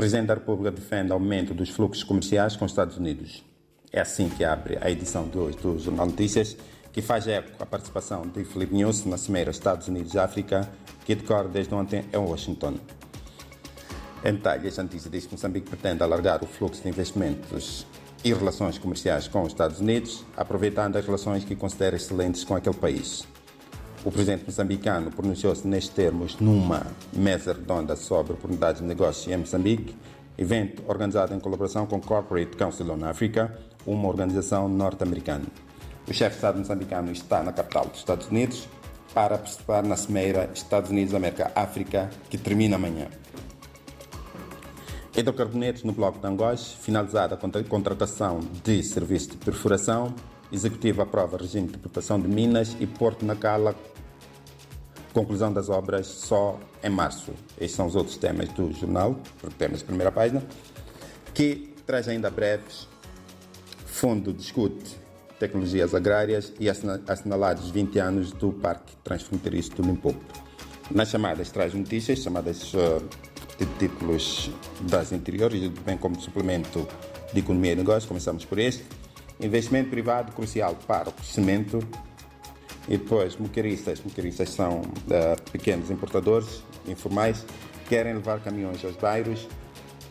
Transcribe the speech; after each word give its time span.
Presidente 0.00 0.28
da 0.28 0.34
República 0.34 0.70
defende 0.70 1.12
aumento 1.12 1.52
dos 1.52 1.68
fluxos 1.68 2.02
comerciais 2.02 2.56
com 2.56 2.64
os 2.64 2.72
Estados 2.72 2.96
Unidos. 2.96 3.44
É 3.92 4.00
assim 4.00 4.30
que 4.30 4.42
abre 4.42 4.78
a 4.80 4.90
edição 4.90 5.28
de 5.28 5.36
hoje 5.36 5.58
do 5.58 5.78
Jornal 5.78 6.06
Notícias, 6.06 6.56
que 6.90 7.02
faz 7.02 7.28
eco 7.28 7.62
à 7.62 7.66
participação 7.66 8.26
de 8.26 8.42
Felipe 8.44 8.74
News 8.74 9.04
na 9.04 9.18
Cimeira 9.18 9.50
Estados 9.50 9.88
Unidos-África, 9.88 10.66
que 11.04 11.14
decorre 11.14 11.48
desde 11.48 11.74
ontem 11.74 12.02
em 12.10 12.16
Washington. 12.16 12.76
Em 14.24 14.32
detalhe, 14.32 14.68
esta 14.68 14.82
notícia 14.82 15.10
diz 15.10 15.26
que 15.26 15.32
Moçambique 15.32 15.68
pretende 15.68 16.02
alargar 16.02 16.42
o 16.42 16.46
fluxo 16.46 16.82
de 16.82 16.88
investimentos 16.88 17.86
e 18.24 18.32
relações 18.32 18.78
comerciais 18.78 19.28
com 19.28 19.42
os 19.42 19.48
Estados 19.48 19.80
Unidos, 19.80 20.24
aproveitando 20.34 20.96
as 20.96 21.04
relações 21.04 21.44
que 21.44 21.54
considera 21.54 21.96
excelentes 21.96 22.42
com 22.42 22.56
aquele 22.56 22.76
país. 22.76 23.28
O 24.02 24.10
presidente 24.10 24.44
moçambicano 24.46 25.10
pronunciou-se 25.10 25.66
nestes 25.68 25.94
termos 25.94 26.38
numa 26.40 26.86
mesa 27.12 27.52
redonda 27.52 27.94
sobre 27.96 28.32
oportunidades 28.32 28.80
de 28.80 28.88
negócio 28.88 29.30
em 29.30 29.36
Moçambique, 29.36 29.94
evento 30.38 30.82
organizado 30.86 31.34
em 31.34 31.38
colaboração 31.38 31.86
com 31.86 32.00
Corporate 32.00 32.56
Council 32.56 32.90
on 32.90 33.04
Africa, 33.04 33.58
uma 33.86 34.08
organização 34.08 34.70
norte-americana. 34.70 35.44
O 36.08 36.14
chefe 36.14 36.30
de 36.30 36.36
Estado 36.36 36.58
moçambicano 36.58 37.12
está 37.12 37.42
na 37.42 37.52
capital 37.52 37.84
dos 37.86 37.98
Estados 37.98 38.26
Unidos 38.28 38.66
para 39.12 39.36
participar 39.36 39.82
na 39.82 39.96
cimeira 39.96 40.48
Estados 40.54 40.90
Unidos-América-África, 40.90 42.08
que 42.30 42.38
termina 42.38 42.76
amanhã. 42.76 43.06
Hidrocarbonetos 45.14 45.82
no 45.82 45.92
bloco 45.92 46.18
de 46.18 46.26
Angós, 46.26 46.72
finalizada 46.80 47.34
a 47.34 47.64
contratação 47.64 48.40
de 48.64 48.82
serviço 48.82 49.32
de 49.32 49.36
perfuração, 49.36 50.14
Executivo 50.52 51.02
aprova 51.02 51.36
regime 51.36 51.68
de 51.68 51.76
importação 51.76 52.20
de 52.20 52.26
minas 52.26 52.76
e 52.80 52.86
Porto 52.86 53.24
na 53.24 53.36
Cala, 53.36 53.74
conclusão 55.12 55.52
das 55.52 55.68
obras 55.68 56.06
só 56.06 56.58
em 56.82 56.90
março. 56.90 57.32
Estes 57.52 57.72
são 57.72 57.86
os 57.86 57.94
outros 57.94 58.16
temas 58.16 58.48
do 58.50 58.72
jornal, 58.72 59.16
temas 59.56 59.78
de 59.78 59.84
primeira 59.84 60.10
página, 60.10 60.42
que 61.32 61.72
traz 61.86 62.08
ainda 62.08 62.30
breves. 62.30 62.88
Fundo 63.86 64.32
discute 64.32 64.96
tecnologias 65.38 65.94
agrárias 65.94 66.52
e 66.58 66.68
assinalados 66.68 67.70
20 67.70 67.98
anos 67.98 68.32
do 68.32 68.52
Parque 68.52 68.96
Transfronteiriço 69.04 69.70
do 69.72 69.82
Limpopo. 69.82 70.20
Nas 70.90 71.08
chamadas 71.08 71.50
traz 71.50 71.72
notícias, 71.74 72.18
chamadas 72.18 72.74
uh, 72.74 73.02
de 73.56 73.66
títulos 73.78 74.50
das 74.82 75.12
interiores, 75.12 75.68
bem 75.84 75.96
como 75.96 76.20
suplemento 76.20 76.86
de 77.32 77.40
economia 77.40 77.72
e 77.72 77.76
negócios, 77.76 78.06
começamos 78.06 78.44
por 78.44 78.58
este. 78.58 78.84
Investimento 79.40 79.90
privado 79.90 80.32
crucial 80.32 80.76
para 80.86 81.08
o 81.08 81.12
crescimento. 81.12 81.78
E 82.88 82.96
depois, 82.96 83.36
moqueiristas. 83.36 84.00
Moqueiristas 84.02 84.50
são 84.50 84.80
uh, 84.80 85.50
pequenos 85.50 85.90
importadores 85.90 86.62
informais 86.86 87.44
que 87.84 87.90
querem 87.90 88.14
levar 88.14 88.40
caminhões 88.40 88.84
aos 88.84 88.96
bairros 88.96 89.48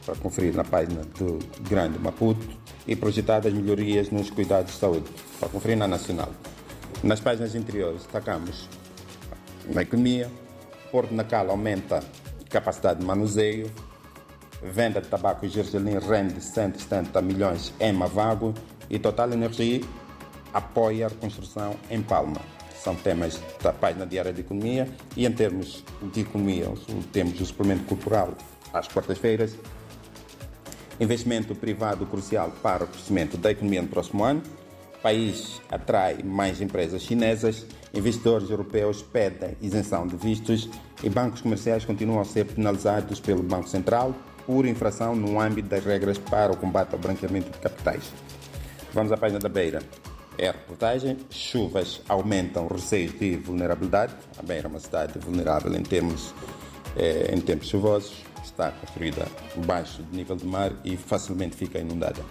para 0.06 0.16
conferir 0.16 0.56
na 0.56 0.64
página 0.64 1.02
do 1.18 1.40
Grande 1.70 2.00
Maputo 2.00 2.48
e 2.88 2.96
projetadas 2.96 3.54
melhorias 3.54 4.10
nos 4.10 4.30
cuidados 4.30 4.74
de 4.74 4.80
saúde 4.80 5.10
para 5.40 5.50
conferir 5.50 5.78
na 5.78 5.88
Nacional. 5.88 6.32
Nas 7.04 7.20
páginas 7.20 7.54
interiores 7.54 8.02
destacamos 8.04 8.68
na 9.74 9.84
economia, 9.84 10.30
Porto 10.92 11.14
Nacal 11.14 11.52
aumenta 11.52 12.04
capacidade 12.50 13.00
de 13.00 13.06
manuseio, 13.06 13.72
venda 14.62 15.02
de 15.02 15.08
tabaco 15.08 15.46
e 15.46 15.50
gergelim 15.50 15.98
rende 15.98 16.42
170 16.42 17.22
milhões 17.22 17.74
em 17.80 17.94
Mavago 17.94 18.54
e 18.90 19.00
Total 19.00 19.32
Energia 19.32 19.82
apoia 20.54 21.06
a 21.06 21.10
reconstrução 21.10 21.76
em 21.90 22.02
Palma. 22.02 22.42
São 22.76 22.96
temas 22.96 23.40
da 23.62 23.74
página 23.74 24.06
diária 24.06 24.32
de 24.32 24.42
economia 24.42 24.88
e 25.16 25.26
em 25.26 25.32
termos 25.32 25.84
de 26.14 26.22
economia 26.22 26.66
temos 27.12 27.40
o 27.40 27.46
suplemento 27.46 27.84
cultural 27.84 28.34
às 28.74 28.88
quartas-feiras, 28.88 29.56
investimento 31.00 31.56
privado 31.56 32.06
crucial 32.06 32.52
para 32.64 32.84
o 32.84 32.88
crescimento 32.88 33.38
da 33.38 33.52
economia 33.52 33.82
no 33.82 33.88
próximo 33.88 34.24
ano, 34.24 34.42
país 35.02 35.62
atrai 35.70 36.22
mais 36.24 36.62
empresas 36.62 37.02
chinesas, 37.02 37.66
investidores 37.94 38.50
europeus 38.50 39.02
pedem 39.02 39.56
isenção 39.62 40.06
de 40.06 40.16
vistos. 40.16 40.70
E 41.02 41.10
bancos 41.10 41.40
comerciais 41.42 41.86
continuam 41.86 42.20
a 42.20 42.26
ser 42.26 42.46
penalizados 42.46 43.22
pelo 43.22 43.42
Banco 43.42 43.70
Central 43.70 44.14
por 44.50 44.66
infração 44.66 45.16
no 45.16 45.40
âmbito 45.40 45.70
das 45.70 45.86
regras 45.86 46.18
para 46.18 46.52
o 46.52 46.58
combate 46.58 46.94
ao 46.94 47.00
branqueamento 47.00 47.52
de 47.52 47.60
capitais. 47.60 48.12
Vamos 48.92 49.12
à 49.12 49.18
página 49.18 49.38
da 49.38 49.48
Beira. 49.48 49.80
É 50.40 50.48
a 50.48 50.52
reportagem. 50.52 51.18
Chuvas 51.30 52.02
aumentam 52.10 52.66
receios 52.66 53.12
de 53.20 53.36
vulnerabilidade. 53.38 54.16
A 54.40 54.42
Beira 54.42 54.66
é 54.66 54.68
uma 54.68 54.80
cidade 54.80 55.20
vulnerável 55.20 55.72
em 55.76 55.84
termos 55.84 56.34
eh, 56.98 57.32
em 57.32 57.40
tempos 57.40 57.68
chuvosos. 57.68 58.24
Está 58.44 58.72
construída 58.72 59.28
baixo 59.68 60.02
do 60.02 60.18
nível 60.18 60.36
do 60.36 60.48
mar 60.48 60.72
e 60.84 60.98
facilmente 60.98 61.56
fica 61.56 61.78
inundada. 61.78 62.26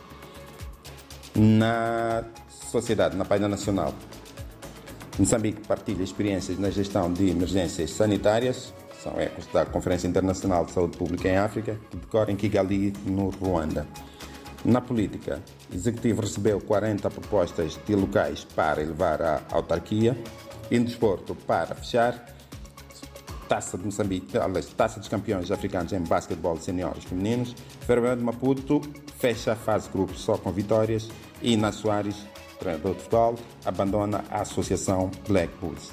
Na 1.36 2.24
sociedade, 2.50 3.16
na 3.16 3.24
página 3.24 3.46
nacional, 3.46 3.94
Moçambique 5.18 5.66
partilha 5.66 6.04
experiências 6.04 6.58
na 6.60 6.70
gestão 6.70 7.12
de 7.12 7.28
emergências 7.28 7.90
sanitárias. 7.90 8.72
São 9.02 9.20
ecos 9.20 9.46
da 9.52 9.66
Conferência 9.66 10.06
Internacional 10.06 10.64
de 10.64 10.70
Saúde 10.70 10.96
Pública 10.96 11.28
em 11.28 11.36
África, 11.36 11.76
que 11.90 11.96
decorre 11.96 12.32
em 12.32 12.36
Kigali, 12.36 12.92
no 13.04 13.30
Ruanda. 13.30 13.84
Na 14.64 14.80
política, 14.80 15.42
o 15.72 15.74
Executivo 15.74 16.22
recebeu 16.22 16.60
40 16.60 17.10
propostas 17.10 17.78
de 17.84 17.96
locais 17.96 18.44
para 18.44 18.80
elevar 18.80 19.20
a 19.20 19.42
autarquia. 19.50 20.16
E 20.70 20.78
no 20.78 20.84
desporto, 20.84 21.34
para 21.34 21.74
fechar, 21.74 22.37
Taça 23.48 23.78
de 23.78 23.84
Moçambique, 23.84 24.36
aliás, 24.36 24.66
Taça 24.66 25.00
dos 25.00 25.08
Campeões 25.08 25.50
Africanos 25.50 25.92
em 25.92 26.00
Basquetebol 26.00 26.58
Seniores 26.58 27.04
Femininos. 27.04 27.54
Ferroviário 27.80 28.18
de 28.18 28.24
Maputo 28.24 28.82
fecha 29.18 29.52
a 29.52 29.56
fase 29.56 29.88
grupo 29.88 30.14
só 30.14 30.36
com 30.36 30.52
vitórias. 30.52 31.08
E 31.40 31.56
na 31.56 31.72
Soares, 31.72 32.26
treinador 32.58 32.94
de 32.94 33.00
futebol, 33.00 33.36
abandona 33.64 34.24
a 34.30 34.42
associação 34.42 35.10
Black 35.26 35.52
Bulls. 35.60 35.92